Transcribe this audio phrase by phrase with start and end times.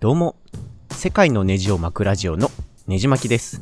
[0.00, 0.34] どうも、
[0.92, 2.50] 世界のネジを巻くラジオの
[2.86, 3.60] ネジ巻きです。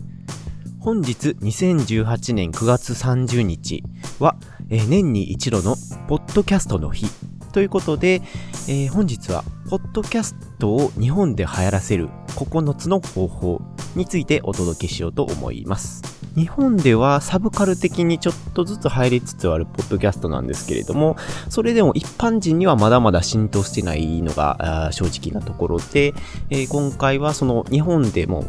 [0.79, 3.83] 本日2018年9月30日
[4.20, 4.36] は、
[4.70, 5.74] え年に一度の
[6.06, 7.06] ポッドキャストの日
[7.50, 8.22] ということで、
[8.68, 13.61] えー本日はポッドキャストを日本で流行らせる9つの方法
[13.96, 16.18] についてお届けしようと思います。
[16.39, 21.16] 日本ではサブカル的にちょっとずつ入りつつあるポッドキャストなんですけれども、
[21.48, 26.14] それでも一般人にはまだまだ浸透してないのが正直なところで、
[26.50, 28.44] えー今回はその日本でも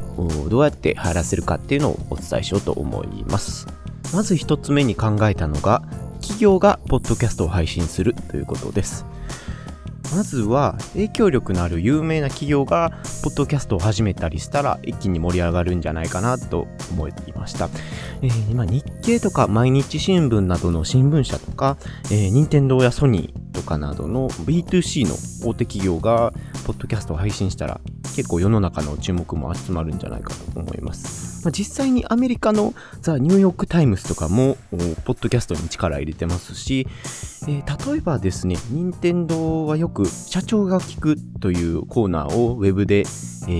[0.49, 3.65] どうやって流行らせるかっていうのをお伝えしようと思います。
[4.13, 5.81] まず一つ目に考えたのが、
[6.21, 9.05] 企業がポッドキャストを配信するということです。
[10.11, 12.91] まずは影響力のある有名な企業が
[13.23, 17.69] ポッドキャストを始めたりしたら一気に盛り上がるんじゃないかなと思いました。
[18.21, 25.15] えー今日経とか毎日新聞などの新聞社とか、えー、任天堂やソニーとかなどの B2C の
[25.49, 26.33] 大手企業が
[26.65, 27.79] ポッドキャストを配信したら
[28.19, 31.45] 結構世の中の注目も集まるんじゃないかと思います。
[31.45, 34.57] まあ、実際にアメリカの The New York Times とかも
[35.05, 36.85] ポッドキャストに力入れてますし、
[37.47, 43.03] えー例えばですね、任天堂はよく社長が聞くというコーナーをウェブで、え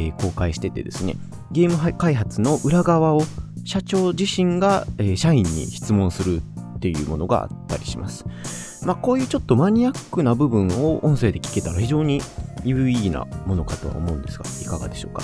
[0.10, 1.16] ー公開しててですね、
[1.54, 3.22] ゲーム開発の裏側を
[3.64, 6.42] 社長自身が、えー社員に質問する
[6.76, 8.26] っていうものがあったりします。
[8.86, 12.22] まあこういうちょっとマニアックな部分を音声で聞けたら非常に
[12.64, 15.24] 有意義なものかとは思うんですが、いかがでしょうか？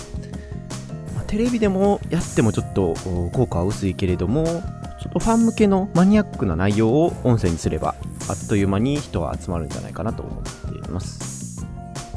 [1.16, 2.94] まあテレビでもやってもちょっと
[3.34, 7.96] 効果は薄いけれども、ちょっとファン向けのマニアックな内容を音声にすれば、
[8.30, 11.66] あっという間に人は集まるんじゃないかなと思っています。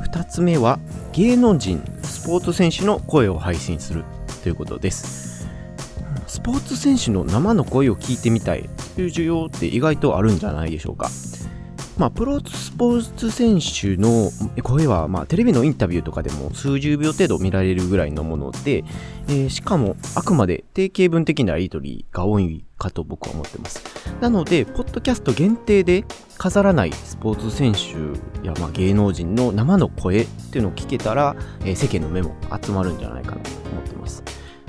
[0.03, 0.79] 二つ目は、
[1.13, 4.05] 芸能人、スポーツ選手の声を配信する
[4.43, 5.47] ということです。
[6.27, 11.11] スポーツ選手の生の声を聞いてみたいという需要って意外とあるんじゃないでしょうか。
[11.99, 14.31] まあ、プロスポーツ選手の
[14.63, 18.85] 声は、まあ、テレビのインタビューとかでも数十秒程度見られるぐらいのもので、
[19.29, 23.83] えーしかもあくまで定型文的なやり取りが多いかと僕は思ってます。
[24.21, 26.05] なので、ポッドキャスト限定で
[26.39, 34.23] 飾らないスポーツ選手や、まあ、芸能人の生の声っていうのを聞けたら、えー世間の目も集まるんじゃないかなと思ってます。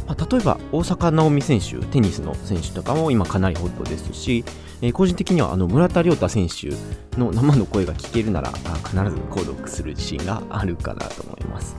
[0.09, 4.44] まあ、例えば、大坂なおみ選手、テニスの選手とかも今かなりホットですし、
[4.81, 6.70] えー個人的にはあの村田亮太選手
[7.20, 9.00] の生の声が聞けるなら、あ必ず
[9.30, 11.75] 購読する自信があるかなと思います。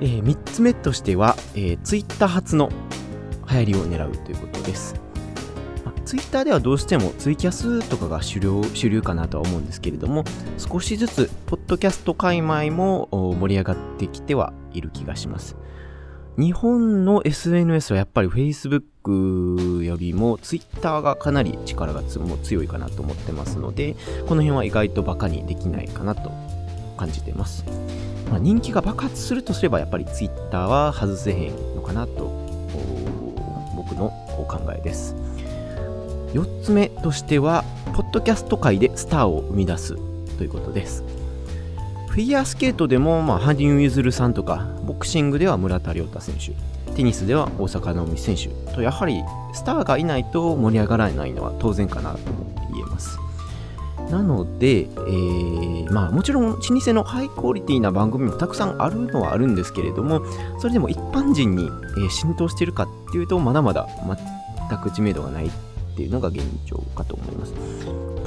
[0.00, 2.70] え3つ目としては、えー、ツイッター初の
[3.50, 4.94] 流行りを狙うということです。
[6.04, 10.24] ツイッターではどうしてもツイキャスとかが主流主流かなとは思うんですけれども、
[10.58, 15.56] 少しずつポッドキャスト界隈も盛り上がってきてはいる気がします。
[16.40, 23.94] 日本の SNS はやっぱり Facebook よりも Twitter がかなり力がつも強いかなと思ってますので、
[24.26, 26.32] この辺は意外とバカにできないかなと
[26.96, 27.66] 感じてます。
[28.30, 32.30] まあ、人気が爆発するとすればやっぱり Twitter は外せへんのかなと
[33.76, 34.06] 僕の
[34.38, 35.14] お考えです。
[36.32, 39.94] 4つ目としては、ポッドキャスト界でスターを生み出す
[40.38, 41.19] ということです。
[42.10, 46.50] フィギュアスケートでも、まあ、羽生結弦さんとか、ボクシングでは村田亮太選手、
[46.96, 49.22] テニスでは大坂なおみ選手と、やはり
[49.54, 53.16] スターがいないと盛り上がらないのは当然かなとも言えます。
[54.10, 60.20] なので、えーまあもちろん老舗のハイクオリティな番組もたくさんあるのはあるんですけれども、
[60.58, 63.88] それでも一般人に、えー浸透しているかっていうと、まだまだ
[64.68, 65.50] 全く知名度がないっ
[65.94, 67.54] ていうのが現状かと思います。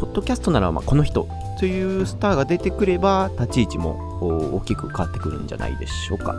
[0.03, 1.30] ポッドキャストならまあこの人
[1.62, 4.19] というスターが出てくれば立ち位置も
[4.53, 6.36] 大きく変わってくるんじゃないでしょうか。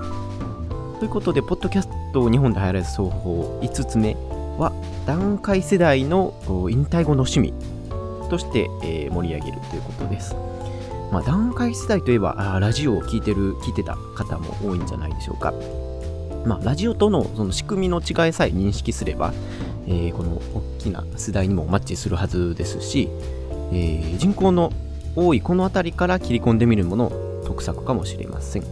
[0.99, 4.17] ということで、ポッドキャストを日本で流行らせる方法5つ目
[4.59, 4.71] は、
[5.07, 6.35] 段階世代の
[6.71, 7.55] 引退後の趣味
[8.29, 10.37] として、え盛り上げるということです。
[11.11, 15.55] まあ、段階世代といえば、あラジオを聞いてる、聞いてた方も多いんじゃないでしょうか。
[16.45, 19.33] まあ、ラジオとのその仕組みの違いさえ認識すれば、
[19.87, 23.09] えーこの大きな世代にもマッチするはずですし、
[23.73, 24.73] えー人口の
[25.17, 27.13] 多いこの辺りから切り込んでみるもの
[27.45, 28.65] 得策かもしれません。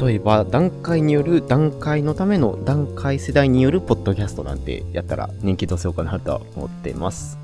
[0.00, 7.38] 例えば、段階による段階のための段階世代によるポッドキャストなんてやったら人気出せようかなと思ってます。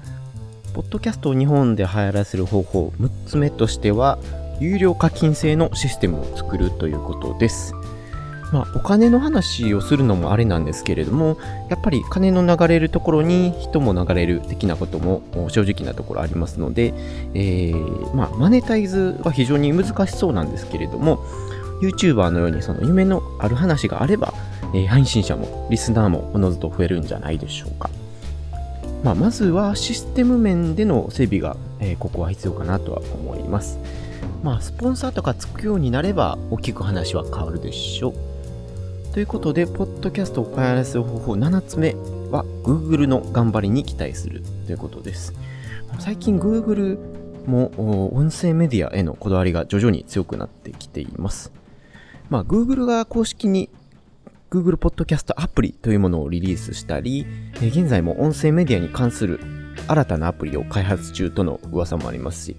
[0.73, 4.19] ポッドキャストを日本で流行らせる方法6つ目としては、
[4.61, 7.75] 有料課金制のシステムを作るということです。
[8.53, 11.37] まあ、お金の話をするのもあれなんですけれども、
[11.69, 16.95] やっぱり金の流れるところに人も流れる的なことも正直なところありますので、
[17.35, 21.25] えーまあ、マネタイズは非常に難しそうなんですけれども、
[21.83, 24.33] YouTuber のようにその夢のある話があれば、
[24.75, 27.91] えー配信者もリスナーもおのずと増えるんじゃないでしょうか。
[29.03, 33.79] まあ、まずはシステム面での整備が、えーここは必要かなとは思います。
[34.43, 38.36] まあ、スポンサーとかつくようになれば、大きく話は変わるでしょう。
[39.17, 41.95] ということで、ポッドキャストを開発する方法7つ目
[42.31, 45.33] は、Google の頑張りに期待するということです。
[45.99, 46.99] 最近 Google
[47.47, 51.51] も音声メディアへのこだわりが徐々に強くなってきています。
[52.29, 53.71] まあ、Google が公式に
[54.51, 57.25] Google Podcast アプリというものをリリースしたり、
[57.55, 59.41] 現在も音声メディアに関する
[59.89, 62.57] 新たなアプリを開発中との噂もありますし、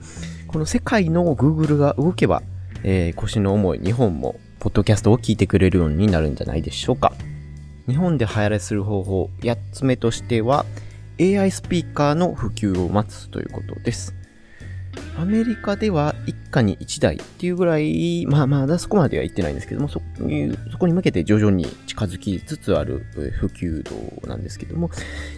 [0.47, 2.41] この世界の Google が動けば、
[2.81, 7.13] えー、腰の重い日本もポッドキャストを聞いてくれるようになるんじゃないでしょうか。
[7.87, 10.65] 日本で流行らする方法8つ目としては
[11.19, 14.13] AI スピーカーの普及を待つということです。
[15.17, 20.01] アメリカでは一家に一台っていうぐらい、まあまだそこまでは言ってないんですけども、そ
[20.71, 23.05] そこに向けて徐々に近づきつつある
[23.39, 24.89] 普及度なんですけども、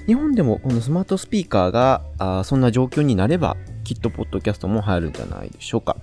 [0.05, 5.97] 日本でもこのスマートスピーカーがあそんな状況になれば、きっとポッドキャストも入るんじゃないでしょうか。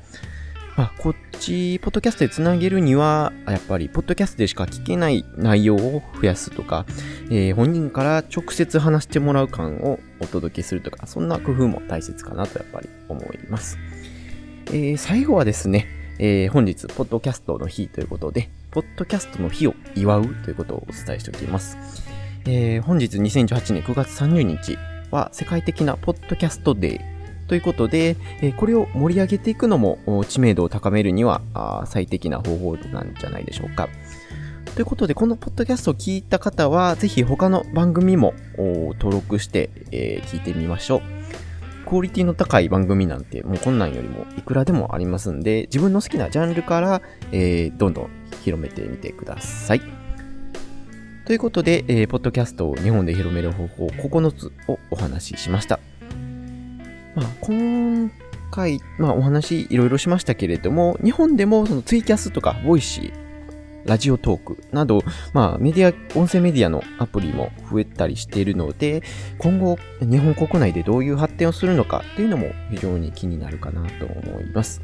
[0.77, 6.85] まあ、こっち、ポッドキャストでつなげるには、やっぱり、ポッドキャストでしか聞けない内容を増やすとか、
[7.31, 13.79] えー、本人から直接話してもらう感をお届けするとか、そんな工夫も大切かなとやっぱり思います。
[14.67, 15.87] えー、最後はですね、
[16.19, 21.79] えー、本日、ポッドキャストの日ということで、ポッドキャストの日を祝うということをお伝えしておきます。
[22.45, 24.77] えー、本日2018年9月30日
[25.11, 27.16] は世界的なポッドキャストデー
[27.47, 31.41] ということで、えこれを盛り上げていくのも知名度を高めるには
[31.87, 33.89] 最適な方法なんじゃないでしょうか。
[34.75, 41.03] ということで、このポッドキャストを聞いた方は、ぜひ他の番組も登録して、え聞いてみましょう。
[41.87, 47.01] クオリティの高い番組なんて、もうこんなんよりもいくらでもありますんで、自分の好きなジャンルから、
[47.33, 48.11] え、どんどん
[48.43, 49.81] 広めてみてください。
[51.27, 55.81] ということで、えー、ポッドキャストを日本で広める方法9つをお話ししました。
[57.17, 58.11] まあ、今
[58.51, 63.27] 回、まあ、お話いろいろしましたけれども、日本でもそのツイキャスとか、 Voicy、
[63.87, 65.03] Radiotalk など、
[65.33, 69.03] まあ、メディア、音声メディアのアプリも増えたりしているので、
[69.39, 74.83] 今後、日本国内でどういう発展をするのかっていうのも非常に気になるかなと思います。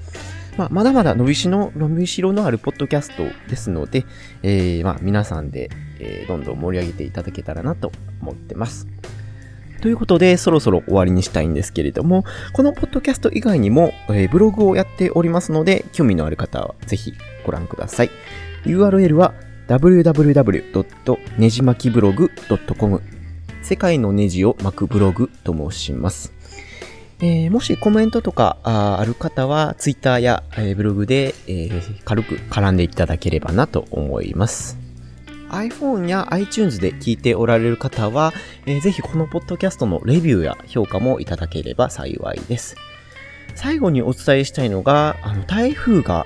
[0.56, 4.06] まあ、まだまだ伸びしの、伸びしろのあるポッドキャストですので、
[4.42, 7.92] えー、まあ、皆さんで、えー、どんどん盛り上げていただけたらなと
[8.22, 8.86] 思ってます。
[9.82, 17.14] ということで、そろそろ終わりにしたいんですけれども、このポッドキャスト以外にも、えー、ブログをやっておりますので、興味のある方はぜひ
[17.44, 18.10] ご覧ください。
[18.64, 19.34] URL は
[19.66, 21.18] www.
[21.36, 22.30] ねじまきブログ
[22.78, 23.02] .com
[23.62, 26.32] 世界のネジを巻くブログと申します。
[27.18, 34.81] えー、もしコメントとかあある方は、Twitter や、えー、ブログで、えー、軽く絡んでいただければなと思います。
[35.52, 38.32] iPhone や iTunes で聞いておられる方は、
[38.66, 42.74] えー、ぜひこのポッドキャストのレビューや評価もいただければ幸いです。
[43.54, 46.24] 最後にお伝えしたいのが、あの台風が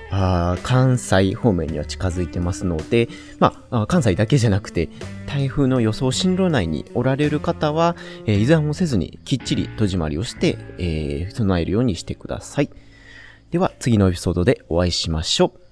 [0.63, 3.09] 関西方面には近づいてますので、
[3.39, 4.89] まあ、関西だけじゃなくて、
[5.25, 7.95] 台風の予想進路内におられる方は、
[8.25, 12.69] えー、依存をせずにきっちり戸締まりをして、えー、備えるようにしてください。
[13.51, 15.66] では、次のエピソードでお会いしましょう。